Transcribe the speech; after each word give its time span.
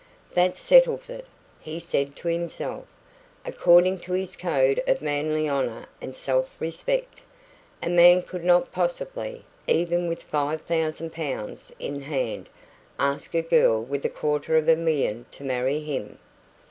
"That 0.33 0.57
settles 0.57 1.11
it," 1.11 1.27
he 1.59 1.79
said 1.79 2.15
to 2.15 2.27
himself. 2.27 2.87
According 3.45 3.99
to 3.99 4.13
his 4.13 4.35
code 4.35 4.81
of 4.87 4.99
manly 4.99 5.47
honour 5.47 5.85
and 6.01 6.15
self 6.15 6.59
respect, 6.59 7.21
a 7.83 7.87
man 7.89 8.23
could 8.23 8.43
not 8.43 8.71
possibly, 8.71 9.45
even 9.67 10.07
with 10.09 10.23
five 10.23 10.61
thousand 10.61 11.13
pounds 11.13 11.71
in 11.77 12.01
hand, 12.01 12.49
ask 12.97 13.35
a 13.35 13.43
girl 13.43 13.79
with 13.83 14.03
a 14.03 14.09
quarter 14.09 14.57
of 14.57 14.67
a 14.67 14.75
million 14.75 15.27
to 15.33 15.43
marry 15.43 15.81
him. 15.81 16.17